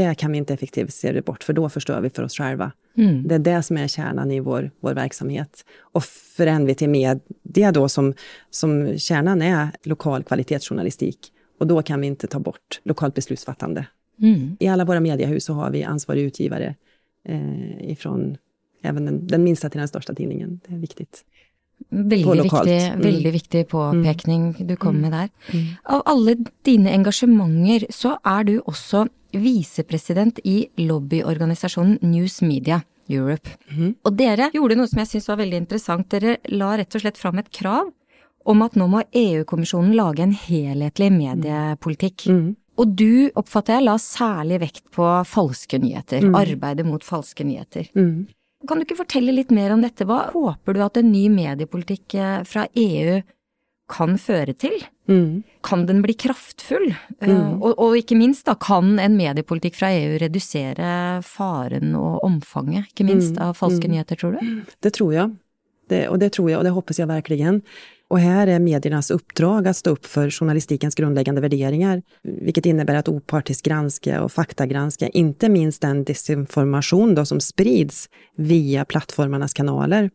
det 0.01 0.15
kan 0.15 0.33
vi 0.33 0.39
inte 0.39 0.55
effektivisera 0.55 1.23
bort, 1.23 1.45
för 1.45 1.53
då 1.53 1.69
förstör 1.69 2.01
vi 2.01 2.11
för 2.11 2.23
oss 2.23 2.37
själva. 2.37 2.73
Mm. 2.97 3.29
Det 3.29 3.35
är 3.35 3.39
det 3.39 3.63
som 3.63 3.77
är 3.77 3.89
kärnan 3.89 4.31
i 4.31 4.41
vår, 4.41 4.71
vår 4.81 4.95
verksamhet. 4.95 5.65
Och 5.81 6.05
för 6.05 6.59
NVT 6.59 6.81
Media 6.81 7.73
då 7.73 7.89
som, 7.89 8.15
som 8.51 8.99
kärnan 8.99 9.43
är 9.43 9.69
lokal 9.83 10.23
kvalitetsjournalistik. 10.23 11.19
Och 11.59 11.67
då 11.67 11.83
kan 11.83 12.01
vi 12.01 12.07
inte 12.07 12.27
ta 12.27 12.39
bort 12.39 12.81
lokalt 12.83 13.15
beslutsfattande. 13.15 13.87
Mm. 14.23 14.57
I 14.61 14.69
alla 14.69 14.85
våra 14.85 15.01
mediehus 15.01 15.45
så 15.45 15.53
har 15.53 15.71
vi 15.71 15.85
ansvarig 15.85 16.23
utgivare 16.23 16.75
eh, 17.29 17.91
ifrån 17.91 18.37
även 18.83 19.05
den, 19.05 19.27
den 19.27 19.45
minsta 19.45 19.71
till 19.71 19.79
den 19.79 19.89
största 19.89 20.15
tidningen. 20.15 20.61
Det 20.69 20.75
är 20.75 20.79
viktigt. 20.79 21.25
Veldig 21.89 22.43
viktig, 22.43 22.87
mm. 22.87 23.01
veldig 23.01 23.33
viktig 23.33 23.69
påpekning 23.69 24.67
du 24.67 24.77
kom 24.77 24.97
mm. 24.97 25.01
med 25.11 25.13
der. 25.13 25.29
Mm. 25.53 25.67
Av 25.85 26.03
alle 26.05 26.37
dine 26.63 26.93
engasjementer 26.93 27.87
så 27.91 28.19
er 28.25 28.45
du 28.45 28.59
også 28.61 29.07
visepresident 29.33 30.41
i 30.45 30.65
lobbyorganisasjonen 30.81 31.99
News 32.03 32.41
Media 32.43 32.81
Europe. 33.11 33.51
Mm. 33.71 33.95
Og 34.07 34.17
dere 34.19 34.51
gjorde 34.55 34.79
noe 34.79 34.91
som 34.91 35.03
jeg 35.03 35.13
syns 35.15 35.31
var 35.31 35.41
veldig 35.43 35.63
interessant. 35.65 36.09
Dere 36.13 36.39
la 36.53 36.75
rett 36.79 36.95
og 36.95 37.05
slett 37.05 37.21
fram 37.21 37.41
et 37.43 37.51
krav 37.55 37.91
om 38.49 38.65
at 38.65 38.77
nå 38.79 38.87
må 38.89 39.03
EU-kommisjonen 39.13 39.95
lage 39.99 40.25
en 40.25 40.35
helhetlig 40.35 41.11
mediepolitikk. 41.13 42.27
Mm. 42.31 42.51
Og 42.81 42.93
du, 42.97 43.29
oppfatter 43.37 43.77
jeg, 43.77 43.87
la 43.89 43.97
særlig 44.01 44.61
vekt 44.63 44.85
på 44.95 45.09
falske 45.29 45.81
nyheter. 45.83 46.25
Mm. 46.25 46.37
Arbeidet 46.39 46.87
mot 46.89 47.05
falske 47.05 47.45
nyheter. 47.45 47.91
Mm. 47.99 48.31
Kan 48.69 48.81
du 48.81 48.87
ikke 48.87 49.01
fortelle 49.03 49.35
litt 49.35 49.53
mer 49.53 49.75
om 49.75 49.83
dette? 49.85 50.07
Hva 50.09 50.31
håper 50.33 50.77
du 50.77 50.83
at 50.85 51.01
en 51.01 51.13
ny 51.13 51.27
mediepolitikk 51.33 52.17
eh, 52.17 52.41
fra 52.49 52.67
EU 52.77 53.21
kan 53.91 54.17
føre 54.21 54.55
til? 54.55 54.77
Mm. 55.11 55.43
Kan 55.67 55.85
den 55.89 56.01
bli 56.05 56.15
kraftfull? 56.15 56.89
Eh, 57.21 57.29
mm. 57.29 57.59
Og, 57.59 57.75
og, 57.75 57.99
ikke 57.99 58.19
minst, 58.19 58.47
da, 58.47 58.55
kan 58.61 58.95
en 59.03 59.19
mediepolitikk 59.19 59.79
fra 59.81 59.93
EU 59.97 60.19
redusere 60.23 61.21
faren 61.27 61.95
og 61.99 62.23
omfanget, 62.27 62.93
ikke 62.93 63.09
minst, 63.11 63.35
mm. 63.37 63.45
av 63.49 63.59
falske 63.59 63.91
mm. 63.91 63.97
nyheter, 63.97 64.21
tror 64.21 64.39
du? 64.39 64.75
Det 64.81 64.95
tror 64.97 65.15
jeg. 65.17 65.39
Det, 65.91 66.05
og 66.07 66.21
det 66.23 66.31
tror 66.37 66.53
jeg, 66.53 66.61
og 66.61 66.67
det 66.67 66.75
håper 66.77 67.01
jeg 67.01 67.11
virkelig. 67.11 67.43
Och 68.11 68.19
här 68.19 68.47
är 68.47 68.59
mediernas 68.59 69.11
uppdrag 69.11 69.69
att 69.69 69.77
stå 69.77 69.91
upp 69.91 70.07
för 70.07 70.31
journalistikens 70.31 70.95
grundläggande 70.95 71.41
värderingar, 71.41 72.03
vilket 72.23 72.67
innebär 72.67 72.95
att 72.95 73.09
opartiskt 73.09 73.67
granska 73.67 74.23
och 74.23 74.33
faktagranska, 74.33 75.09
inte 75.09 75.49
minst 75.49 75.83
den 75.83 76.05
desinformation 76.05 77.15
då 77.15 77.25
som 77.25 77.41
sprids 77.41 78.09
via 78.37 78.85
plattformarnas 78.85 79.55
kanaler. 79.55 80.11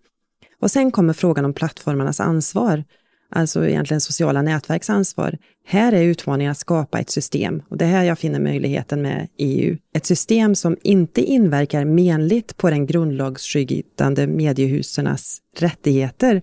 Och 0.60 0.72
sen 0.72 0.92
kommer 0.92 1.14
frågan 1.14 1.46
om 1.46 1.54
plattformarnas 1.54 2.20
ansvar, 2.20 2.84
alltså 3.30 3.68
egentligen 3.68 4.02
sociala 4.02 4.42
nätverks 4.42 4.90
ansvar. 4.90 5.38
Här 5.68 5.94
är 5.94 6.04
utmaningen 6.04 6.52
att 6.52 6.58
skapa 6.58 7.00
ett 7.00 7.10
system, 7.10 7.62
och 7.70 7.78
det 7.78 7.86
är 7.86 7.90
här 7.90 8.04
jag 8.04 8.20
finner 8.20 8.40
möjligheten 8.40 9.02
med 9.02 9.28
EU. 9.38 9.78
Ett 9.94 10.06
system 10.06 10.56
som 10.56 10.78
inte 10.84 11.22
inverkar 11.22 11.86
menligt 11.86 12.58
på 12.58 12.70
den 12.70 12.86
grundlagsskyddande 12.86 14.28
mediehusernas 14.28 15.42
rättigheter, 15.58 16.42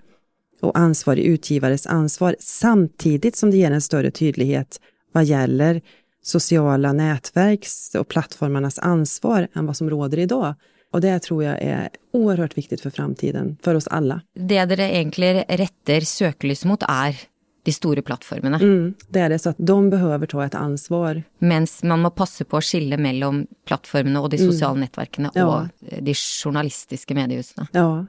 och 0.63 0.79
ansvarig 0.79 1.25
utgivares 1.25 1.87
ansvar 1.87 2.37
samtidigt 2.39 3.37
som 3.37 3.51
det 3.51 3.57
ger 3.57 3.71
en 3.71 3.81
större 3.81 4.11
tydlighet 4.11 4.81
vad 5.13 5.25
gäller 5.25 5.81
sociala 6.23 6.93
nätverks 6.93 7.95
och 7.95 8.09
plattformarnas 8.09 8.79
ansvar 8.79 9.49
än 9.55 9.67
vad 9.67 9.77
som 9.77 9.91
råder 9.91 10.19
idag. 10.19 10.55
Och 10.93 11.01
det 11.01 11.19
tror 11.19 11.45
jag 11.45 11.63
är 11.63 11.89
oerhört 12.13 12.59
viktigt 12.59 12.81
för 12.81 12.91
framtiden, 12.91 13.57
för 13.63 13.75
oss 13.75 13.87
alla. 13.87 14.21
Det 14.35 14.65
dere 14.65 14.95
egentligen 14.95 15.45
rätter 15.49 16.01
sökelyset 16.01 16.65
mot 16.65 16.83
är 16.89 17.17
de 17.65 17.73
stora 17.73 18.03
plattformarna. 18.03 18.57
Mm, 18.59 18.95
det 19.09 19.21
är 19.21 19.29
det, 19.29 19.39
så 19.39 19.51
att 19.51 19.57
de 19.59 19.91
behöver 19.91 20.27
ta 20.27 20.45
ett 20.45 20.55
ansvar. 20.55 21.23
Men 21.39 21.67
man 21.83 22.01
måste 22.01 22.17
passa 22.17 22.45
på 22.45 22.57
att 22.57 22.65
skilja 22.65 22.97
mellan 22.97 23.47
plattformarna 23.67 24.21
och 24.21 24.31
de 24.31 24.39
sociala 24.39 24.71
mm. 24.71 24.81
nätverken 24.81 25.29
ja. 25.35 25.61
och 25.61 25.69
de 26.03 26.15
journalistiska 26.15 27.15
mediehusen. 27.15 27.67
Ja, 27.73 28.07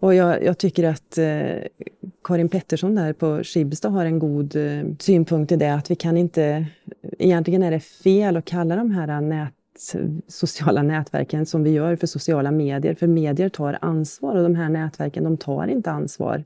och 0.00 0.14
jag, 0.14 0.44
jag 0.44 0.58
tycker 0.58 0.84
att 0.84 1.18
eh, 1.18 1.86
Karin 2.24 2.48
Pettersson 2.48 2.94
där 2.94 3.12
på 3.12 3.44
Skibstad 3.44 3.88
har 3.88 4.04
en 4.04 4.18
god 4.18 4.56
eh, 4.56 4.82
synpunkt 4.98 5.52
i 5.52 5.56
det 5.56 5.74
att 5.74 5.90
vi 5.90 5.96
kan 5.96 6.16
inte... 6.16 6.66
Egentligen 7.18 7.62
är 7.62 7.70
det 7.70 7.80
fel 7.80 8.36
att 8.36 8.44
kalla 8.44 8.76
de 8.76 8.90
här 8.90 9.20
nät, 9.20 9.54
sociala 10.28 10.82
nätverken 10.82 11.46
som 11.46 11.62
vi 11.62 11.70
gör 11.70 11.96
för 11.96 12.06
sociala 12.06 12.50
medier, 12.50 12.94
för 12.94 13.06
medier 13.06 13.48
tar 13.48 13.78
ansvar 13.80 14.36
och 14.36 14.42
de 14.42 14.54
här 14.54 14.68
nätverken 14.68 15.24
de 15.24 15.36
tar 15.36 15.66
inte 15.66 15.90
ansvar. 15.90 16.44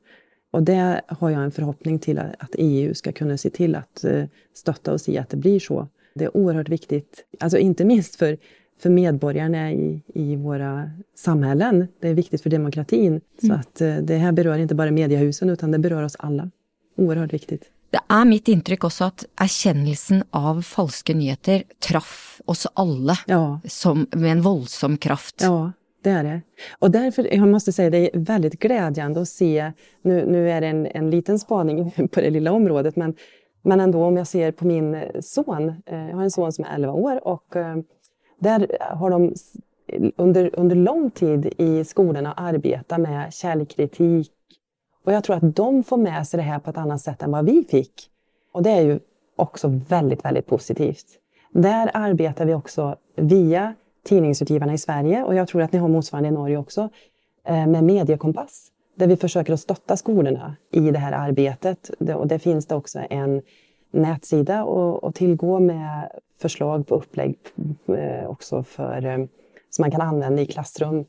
Och 0.51 0.63
det 0.63 1.01
har 1.07 1.31
jag 1.31 1.43
en 1.43 1.51
förhoppning 1.51 1.99
till 1.99 2.19
att 2.19 2.55
EU 2.59 2.95
ska 2.95 3.13
kunna 3.13 3.37
se 3.37 3.51
till 3.51 3.75
att 3.75 4.05
eh, 4.05 4.25
stötta 4.55 4.93
oss 4.93 5.09
i 5.09 5.19
att 5.19 5.29
det 5.29 5.37
blir 5.37 5.61
så. 5.61 5.89
Det 6.15 6.25
är 6.25 6.37
oerhört 6.37 6.69
viktigt, 6.69 7.25
alltså 7.41 7.59
inte 7.59 7.85
minst 7.85 8.17
för 8.17 8.37
för 8.79 8.91
medborgarna 8.91 9.73
i, 9.73 10.03
i 10.07 10.37
våra 10.37 10.91
samhällen. 11.17 11.87
Det 12.01 12.09
är 12.09 12.15
viktigt 12.15 12.43
för 12.43 12.51
demokratin. 12.51 13.07
Mm. 13.07 13.21
Så 13.41 13.53
att 13.53 13.81
eh, 13.81 13.97
det 13.97 14.17
här 14.17 14.33
berör 14.33 14.59
inte 14.59 14.75
bara 14.75 14.91
mediehusen 14.91 15.51
utan 15.51 15.71
det 15.71 15.79
berör 15.79 16.03
oss 16.03 16.17
alla. 16.19 16.51
Oerhört 16.97 17.33
viktigt. 17.33 17.71
Det 17.95 18.01
är 18.15 18.25
mitt 18.25 18.49
intryck 18.49 18.85
också 18.85 19.05
att 19.05 19.25
erkännelsen 19.41 20.25
av 20.31 20.63
falska 20.63 21.15
nyheter 21.15 21.63
träff 21.89 22.41
oss 22.45 22.67
alla 22.75 23.19
ja. 23.27 23.61
som, 23.69 24.07
med 24.11 24.33
en 24.33 24.43
våldsam 24.43 24.97
kraft. 24.97 25.41
Ja, 25.43 25.73
det 26.03 26.11
är 26.11 26.25
det. 26.25 26.41
Och 26.79 26.91
därför, 26.91 27.35
jag 27.35 27.49
måste 27.49 27.73
säga, 27.73 27.91
det 27.91 27.99
är 28.17 28.21
väldigt 28.21 28.61
glädjande 28.61 29.21
att 29.21 29.29
se, 29.29 29.73
nu, 30.03 30.27
nu 30.27 30.51
är 30.51 30.61
det 30.61 30.67
en, 30.67 30.87
en 30.87 31.11
liten 31.11 31.39
spaning 31.39 31.91
på 32.13 32.21
det 32.21 32.31
lilla 32.31 32.53
området, 32.53 32.97
men, 32.97 33.15
men 33.63 33.81
ändå 33.81 34.05
om 34.05 34.17
jag 34.17 34.27
ser 34.27 34.53
på 34.53 34.67
min 34.67 35.05
son, 35.21 35.69
eh, 35.87 36.09
jag 36.09 36.17
har 36.17 36.23
en 36.23 36.31
son 36.31 36.53
som 36.53 36.65
är 36.65 36.75
11 36.75 36.93
år 36.93 37.29
och 37.29 37.57
eh, 37.57 37.77
där 38.41 38.79
har 38.81 39.11
de 39.11 39.35
under, 40.17 40.51
under 40.53 40.77
lång 40.77 41.11
tid 41.11 41.53
i 41.59 41.85
skolorna 41.85 42.33
arbetat 42.33 43.01
med 43.01 43.35
källkritik. 43.35 44.31
Och 45.05 45.13
jag 45.13 45.25
tror 45.25 45.37
att 45.37 45.57
de 45.57 45.83
får 45.83 45.97
med 45.97 46.27
sig 46.27 46.39
det 46.39 46.45
här 46.45 46.59
på 46.59 46.71
ett 46.71 46.79
annat 46.79 47.01
sätt 47.01 47.23
än 47.23 47.31
vad 47.31 47.45
vi 47.45 47.65
fick. 47.71 48.11
Och 48.53 48.63
det 48.63 48.71
är 48.71 48.81
ju 48.81 49.01
också 49.37 49.69
väldigt, 49.89 50.25
väldigt 50.25 50.47
positivt. 50.47 51.07
Där 51.53 51.91
arbetar 51.95 52.45
vi 52.45 52.55
också 52.55 52.97
via 53.17 53.75
tidningsutgivarna 54.05 54.75
i 54.75 54.79
Sverige 54.79 55.25
och 55.25 55.35
jag 55.35 55.49
tror 55.49 55.63
att 55.63 55.73
ni 55.73 55.79
har 55.79 55.89
motsvarande 55.89 56.29
i 56.29 56.33
Norge 56.33 56.57
också, 56.57 56.89
eh, 57.45 57.67
med 57.67 57.85
Mediekompass. 57.85 58.71
Där 58.95 59.07
vi 59.07 59.17
försöker 59.17 59.53
att 59.53 59.61
stötta 59.61 59.97
skolorna 59.97 60.57
i 60.71 60.91
det 60.91 60.99
här 60.99 61.13
arbetet. 61.13 61.89
Och 61.89 62.27
det 62.27 62.39
finns 62.39 62.67
det 62.67 62.75
också 62.75 63.01
en 63.11 63.43
nätsida 63.91 64.63
att 65.03 65.15
tillgå 65.15 65.61
med 65.61 66.11
förslag 66.39 66.87
på 66.87 66.95
upplägg 66.95 67.37
eh, 67.89 68.31
också 68.31 68.63
för, 68.63 69.07
eh, 69.07 69.27
som 69.71 69.83
man 69.83 69.91
kan 69.91 70.01
använda 70.01 70.43
i 70.43 70.47
klassrum 70.47 71.05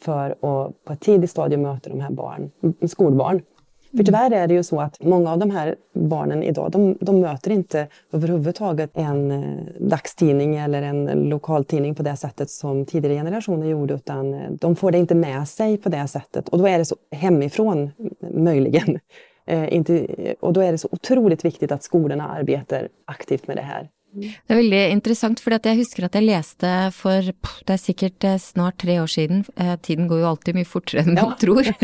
för 0.00 0.30
att 0.30 0.84
på 0.84 0.92
ett 0.92 1.00
tidigt 1.00 1.30
stadium 1.30 1.62
möta 1.62 1.90
de 1.90 2.00
här 2.00 2.10
barn, 2.10 2.50
skolbarn. 2.88 3.42
För 3.90 3.96
mm. 3.96 4.06
tyvärr 4.06 4.30
är 4.30 4.46
det 4.46 4.54
ju 4.54 4.62
så 4.62 4.80
att 4.80 5.02
många 5.02 5.32
av 5.32 5.38
de 5.38 5.50
här 5.50 5.76
barnen 5.92 6.42
idag, 6.42 6.70
de, 6.70 6.96
de 7.00 7.20
möter 7.20 7.50
inte 7.50 7.88
överhuvudtaget 8.12 8.90
en 8.94 9.30
eh, 9.30 9.64
dagstidning 9.80 10.56
eller 10.56 10.82
en 10.82 11.06
lokaltidning 11.06 11.94
på 11.94 12.02
det 12.02 12.16
sättet 12.16 12.50
som 12.50 12.84
tidigare 12.84 13.14
generationer 13.14 13.66
gjorde, 13.66 13.94
utan 13.94 14.56
de 14.60 14.76
får 14.76 14.90
det 14.90 14.98
inte 14.98 15.14
med 15.14 15.48
sig 15.48 15.76
på 15.76 15.88
det 15.88 16.08
sättet. 16.08 16.48
Och 16.48 16.58
då 16.58 16.68
är 16.68 16.78
det 16.78 16.84
så 16.84 16.96
hemifrån, 17.10 17.90
möjligen. 18.30 18.98
Eh, 19.50 19.74
inte, 19.74 20.06
och 20.40 20.52
då 20.52 20.60
är 20.60 20.72
det 20.72 20.78
så 20.78 20.88
otroligt 20.90 21.44
viktigt 21.44 21.72
att 21.72 21.82
skolorna 21.82 22.28
arbetar 22.28 22.88
aktivt 23.04 23.46
med 23.46 23.56
det 23.56 23.62
här. 23.62 23.88
Det 24.12 24.52
är 24.52 24.56
väldigt 24.56 24.92
intressant, 24.92 25.40
för 25.40 25.60
jag 25.62 25.74
husker 25.74 26.02
att 26.02 26.14
jag 26.14 26.24
läste 26.24 26.92
för, 26.94 27.22
det 27.64 27.72
är 27.72 27.76
säkert 27.76 28.24
eh, 28.24 28.36
snart 28.36 28.80
tre 28.80 29.00
år 29.00 29.06
sedan, 29.06 29.44
eh, 29.56 29.76
tiden 29.76 30.08
går 30.08 30.18
ju 30.18 30.24
alltid 30.24 30.54
mycket 30.54 30.72
fortare 30.72 31.00
än 31.00 31.14
man 31.14 31.16
ja. 31.16 31.36
tror, 31.40 31.66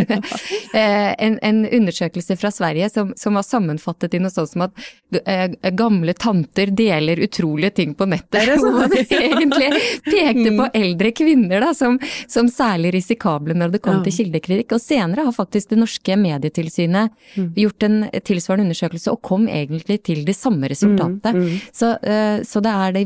eh, 0.75 1.25
en, 1.25 1.39
en 1.43 1.69
undersökelse 1.69 2.37
från 2.37 2.53
Sverige 2.53 2.91
som, 2.91 3.13
som 3.17 3.35
var 3.35 3.43
sammanfattat 3.43 4.15
i 4.15 4.19
något 4.19 4.33
sånt 4.33 4.51
som 4.51 4.61
att 4.61 4.75
gamla 5.73 6.13
tanter 6.13 6.67
delar 6.67 7.25
otroliga 7.25 7.71
ting 7.71 7.95
på 7.95 8.07
nätet. 8.07 8.47
Det 8.47 8.59
som 8.59 8.93
egentligen 9.09 9.73
pekte 10.05 10.45
på 10.45 10.69
mm. 10.69 10.71
äldre 10.75 11.11
kvinnor 11.11 11.61
då, 11.61 11.75
som, 11.75 11.99
som 12.27 12.49
särskilt 12.49 12.95
risikabla 12.95 13.55
när 13.55 13.69
det 13.69 13.79
kom 13.79 13.97
ja. 13.97 14.05
till 14.05 14.17
kildekritik. 14.17 14.73
Och 14.73 14.81
senare 14.81 15.21
har 15.21 15.33
faktiskt 15.33 15.71
det 15.71 15.77
norska 15.77 16.17
medietillsynet 16.17 17.11
mm. 17.35 17.53
gjort 17.57 17.83
en 17.83 18.07
tillsvarande 18.25 18.63
undersökelse 18.63 19.11
och 19.11 19.23
kom 19.23 19.49
egentligen 19.49 20.03
till 20.03 20.25
det 20.25 20.35
resultatet. 20.69 21.35
Mm. 21.35 21.43
Mm. 21.43 21.59
Så 21.73 21.97
så 22.45 22.61
det 22.61 22.71
är 22.71 22.93
de 22.93 23.05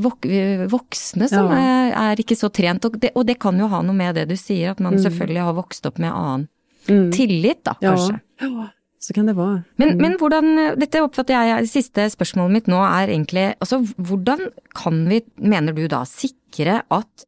voksne 0.68 1.28
som 1.28 1.50
ja. 1.52 1.58
er, 1.58 1.92
er, 1.92 2.22
ikke 2.22 2.37
så 2.37 2.50
trent. 2.52 2.84
Og 2.84 2.98
det, 3.00 3.12
og 3.14 3.26
det, 3.26 3.38
kan 3.40 3.58
ju 3.58 3.68
ha 3.68 3.82
något 3.82 3.96
med 3.96 4.14
det 4.14 4.25
du 4.25 4.37
säger, 4.37 4.70
att 4.70 4.78
man 4.78 4.94
mm. 4.94 5.02
selvfølgelig 5.02 5.40
har 5.40 5.52
vokst 5.52 5.87
upp 5.87 5.98
med 5.98 6.12
annen 6.12 6.48
mm. 6.88 7.12
tillit, 7.12 7.64
da, 7.64 7.75
kanskje. 7.80 8.20
Ja. 8.40 8.68
Så 9.00 9.14
kan 9.14 9.26
det 9.26 9.32
vara. 9.32 9.62
Men, 9.76 9.88
mm. 9.88 10.02
men 10.02 10.16
hvordan, 10.18 10.56
dette 10.76 11.02
oppfatter 11.02 11.37
jeg, 11.37 11.66
det 11.68 11.70
siste 11.70 12.08
spørsmålet 12.10 12.56
mitt 12.56 12.70
nå 12.70 12.80
er 12.82 13.12
egentlig 13.12 13.44
altså 13.62 13.78
hvordan 13.94 14.48
kan 14.75 15.04
vi, 15.08 15.22
mener 15.38 15.76
du 15.76 15.84
da, 15.90 16.02
sikre 16.08 16.80
at 16.90 17.26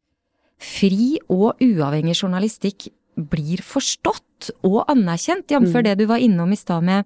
fri 0.61 1.15
og 1.31 1.61
uavhengig 1.63 2.17
journalistikk 2.19 2.89
blir 3.15 3.63
forstått 3.65 4.51
og 4.67 4.83
anerkjent, 4.91 5.51
jf. 5.51 5.69
Mm. 5.69 5.83
det 5.87 5.95
du 6.01 6.05
var 6.09 6.21
innom 6.21 6.51
i 6.51 6.59
stad 6.59 6.83
med 6.85 7.05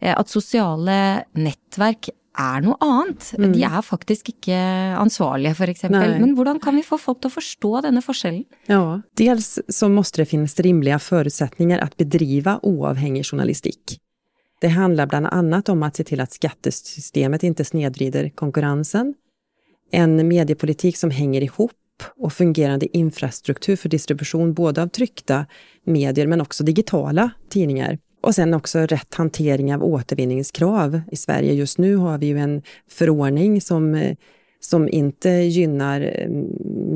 eh, 0.00 0.14
at 0.14 0.32
sosiale 0.32 1.26
nettverk 1.36 2.10
är 2.36 2.60
något 2.60 2.76
annat. 2.80 3.34
Mm. 3.38 3.52
De 3.52 3.62
är 3.62 3.82
faktiskt 3.82 4.28
inte 4.28 4.56
ansvariga 4.98 5.54
för 5.54 5.68
exempel. 5.68 6.20
Men 6.20 6.36
hur 6.38 6.58
kan 6.58 6.76
vi 6.76 6.82
få 6.82 6.98
folk 6.98 7.24
att 7.24 7.32
förstå 7.32 7.80
denna 7.80 8.02
skillnaden? 8.02 8.44
Ja, 8.66 9.02
dels 9.14 9.58
så 9.68 9.88
måste 9.88 10.22
det 10.22 10.26
finnas 10.26 10.60
rimliga 10.60 10.98
förutsättningar 10.98 11.78
att 11.78 11.96
bedriva 11.96 12.60
oavhängig 12.62 13.26
journalistik. 13.26 14.00
Det 14.60 14.68
handlar 14.68 15.06
bland 15.06 15.26
annat 15.26 15.68
om 15.68 15.82
att 15.82 15.96
se 15.96 16.04
till 16.04 16.20
att 16.20 16.32
skattesystemet 16.32 17.42
inte 17.42 17.64
snedvrider 17.64 18.28
konkurrensen, 18.28 19.14
en 19.90 20.28
mediepolitik 20.28 20.96
som 20.96 21.10
hänger 21.10 21.42
ihop 21.42 21.72
och 22.16 22.32
fungerande 22.32 22.96
infrastruktur 22.96 23.76
för 23.76 23.88
distribution 23.88 24.54
både 24.54 24.82
av 24.82 24.88
tryckta 24.88 25.46
medier 25.84 26.26
men 26.26 26.40
också 26.40 26.64
digitala 26.64 27.30
tidningar 27.48 27.98
och 28.26 28.34
sen 28.34 28.54
också 28.54 28.78
rätt 28.78 29.14
hantering 29.14 29.74
av 29.74 29.84
återvinningskrav. 29.84 31.00
I 31.12 31.16
Sverige 31.16 31.52
just 31.52 31.78
nu 31.78 31.96
har 31.96 32.18
vi 32.18 32.26
ju 32.26 32.38
en 32.38 32.62
förordning 32.88 33.60
som, 33.60 34.14
som 34.60 34.88
inte 34.88 35.30
gynnar 35.30 36.00
eh, 36.00 36.28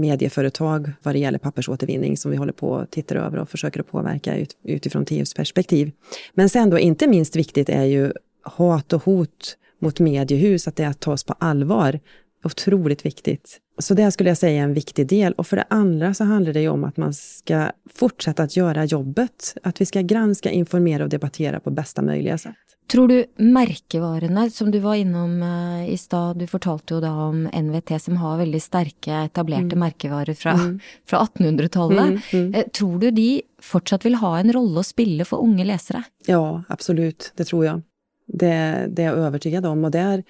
medieföretag 0.01 0.93
vad 1.03 1.15
det 1.15 1.19
gäller 1.19 1.39
pappersåtervinning 1.39 2.17
som 2.17 2.31
vi 2.31 2.37
håller 2.37 2.53
på 2.53 2.77
att 2.77 2.91
titta 2.91 3.15
över 3.15 3.39
och 3.39 3.49
försöker 3.49 3.81
att 3.81 3.91
påverka 3.91 4.37
ut, 4.37 4.57
utifrån 4.65 5.05
TUs 5.05 5.35
perspektiv. 5.35 5.93
Men 6.35 6.49
sen 6.49 6.71
då 6.71 6.79
inte 6.79 7.07
minst 7.07 7.37
viktigt 7.37 7.69
är 7.69 7.85
ju 7.85 8.13
hat 8.43 8.93
och 8.93 9.05
hot 9.05 9.57
mot 9.79 10.01
mediehus, 10.01 10.69
att 10.69 10.77
det 10.77 11.01
tas 11.01 11.25
på 11.25 11.35
allvar. 11.39 12.01
Otroligt 12.45 13.07
viktigt. 13.07 13.59
Så 13.79 13.95
det 13.95 14.11
skulle 14.11 14.31
jag 14.31 14.39
säga 14.39 14.61
är 14.61 14.65
en 14.65 14.75
viktig 14.75 15.07
del. 15.07 15.33
Och 15.33 15.47
för 15.47 15.57
det 15.57 15.65
andra 15.71 16.15
så 16.15 16.25
handlar 16.25 16.53
det 16.53 16.61
ju 16.61 16.69
om 16.69 16.85
att 16.85 16.97
man 16.97 17.15
ska 17.15 17.71
fortsätta 17.95 18.43
att 18.43 18.57
göra 18.57 18.85
jobbet. 18.85 19.57
Att 19.63 19.81
vi 19.81 19.87
ska 19.87 20.01
granska, 20.01 20.51
informera 20.51 21.03
och 21.05 21.09
debattera 21.09 21.61
på 21.61 21.71
bästa 21.71 22.03
möjliga 22.03 22.39
sätt. 22.39 22.57
Tror 22.91 23.09
du 23.09 23.25
merkevarene, 23.37 24.51
som 24.51 24.71
du 24.71 24.79
var 24.79 24.95
innom 24.95 25.43
uh, 25.43 25.91
i 25.91 25.97
stad, 25.97 26.39
du 26.39 26.47
fortalte 26.47 26.95
jo 26.95 27.01
da 27.01 27.13
om 27.13 27.45
NVT 27.45 28.03
som 28.03 28.17
har 28.17 28.39
veldig 28.39 28.63
sterke 28.63 29.13
etablerte 29.13 29.77
mm. 29.77 29.79
merkevarer 29.79 30.35
fra, 30.35 30.51
mm. 30.51 30.81
fra 31.07 31.19
1800-tallet. 31.19 32.05
Mm, 32.05 32.21
mm. 32.33 32.55
uh, 32.55 32.69
tror 32.73 32.99
du 32.99 33.11
de 33.11 33.43
fortsatt 33.63 34.07
vil 34.07 34.19
ha 34.19 34.39
en 34.39 34.53
rolle 34.53 34.83
å 34.83 34.87
spille 34.87 35.25
for 35.25 35.45
unge 35.45 35.65
lesere? 35.65 36.03
Ja, 36.27 36.63
absolut. 36.69 37.33
Det 37.37 37.45
tror 37.45 37.65
jag. 37.65 37.83
Det, 38.27 38.87
det 38.91 39.03
är 39.03 39.07
jag 39.07 39.19
övertygad 39.19 39.67
om. 39.67 39.85
Och 39.85 39.91
där, 39.91 40.25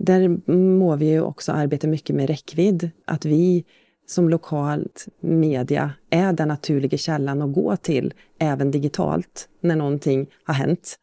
där 0.00 0.50
må 0.52 0.96
vi 0.96 1.10
ju 1.10 1.20
också 1.20 1.52
arbeta 1.52 1.86
mycket 1.86 2.16
med 2.16 2.26
räckvidd. 2.26 2.90
Att 3.04 3.24
vi 3.24 3.64
som 4.06 4.28
lokalt 4.28 5.06
media 5.20 5.92
är 6.10 6.32
den 6.32 6.48
naturliga 6.48 6.98
källan 6.98 7.42
att 7.42 7.52
gå 7.52 7.76
till, 7.76 8.14
även 8.38 8.70
digitalt, 8.70 9.48
när 9.60 9.76
någonting 9.76 10.26
har 10.44 10.54
hänt. 10.54 10.96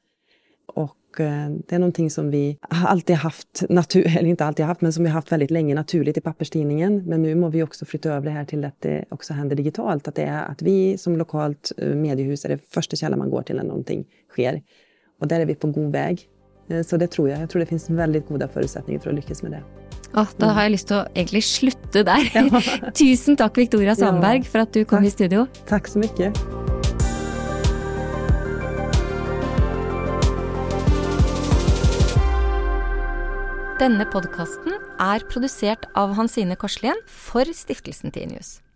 Och 0.75 1.19
eh, 1.19 1.49
det 1.67 1.75
är 1.75 1.79
någonting 1.79 2.09
som 2.09 2.31
vi 2.31 2.57
alltid 2.69 3.15
haft, 3.15 3.63
natur, 3.69 4.07
eller 4.17 4.29
inte 4.29 4.45
alltid 4.45 4.65
haft, 4.65 4.81
men 4.81 4.93
som 4.93 5.03
vi 5.03 5.09
haft 5.09 5.31
väldigt 5.31 5.51
länge 5.51 5.75
naturligt 5.75 6.17
i 6.17 6.21
papperstidningen. 6.21 7.03
Men 7.05 7.21
nu 7.21 7.35
må 7.35 7.49
vi 7.49 7.63
också 7.63 7.85
flytta 7.85 8.09
över 8.09 8.25
det 8.25 8.31
här 8.31 8.45
till 8.45 8.65
att 8.65 8.81
det 8.81 9.05
också 9.09 9.33
händer 9.33 9.55
digitalt. 9.55 10.07
Att 10.07 10.15
det 10.15 10.23
är 10.23 10.45
att 10.45 10.61
vi 10.61 10.97
som 10.97 11.17
lokalt 11.17 11.71
eh, 11.77 11.95
mediehus 11.95 12.45
är 12.45 12.49
det 12.49 12.73
första 12.73 12.95
källan 12.95 13.19
man 13.19 13.29
går 13.29 13.41
till 13.41 13.55
när 13.55 13.63
någonting 13.63 14.05
sker. 14.29 14.61
Och 15.19 15.27
där 15.27 15.39
är 15.39 15.45
vi 15.45 15.55
på 15.55 15.67
god 15.67 15.91
väg. 15.91 16.29
Eh, 16.69 16.83
så 16.83 16.97
det 16.97 17.07
tror 17.07 17.29
jag. 17.29 17.41
Jag 17.41 17.49
tror 17.49 17.59
det 17.59 17.65
finns 17.65 17.89
väldigt 17.89 18.27
goda 18.27 18.47
förutsättningar 18.47 19.01
för 19.01 19.09
att 19.09 19.15
lyckas 19.15 19.43
med 19.43 19.51
det. 19.51 19.63
Oh, 20.13 20.27
da 20.37 20.45
har 20.45 20.61
jag 20.61 20.71
lust 20.71 20.91
att 20.91 21.17
egentlig 21.17 21.43
slutte 21.43 22.03
der. 22.03 22.31
Ja. 22.33 22.61
Tusen 22.93 23.35
tack 23.35 23.57
Victoria 23.57 23.95
Sandberg 23.95 24.37
ja. 24.37 24.43
för 24.43 24.59
att 24.59 24.73
du 24.73 24.85
kom 24.85 24.97
tack. 24.97 25.07
i 25.07 25.11
studio. 25.11 25.47
Tack 25.67 25.87
så 25.87 25.99
mycket. 25.99 26.33
Denne 33.79 34.05
podkasten 34.05 34.73
er 34.99 35.21
produsert 35.29 35.85
av 35.93 36.15
Hansine 36.17 36.55
Korslien 36.55 36.97
for 37.05 37.53
Stiftelsen 37.53 38.11
Tinius. 38.11 38.66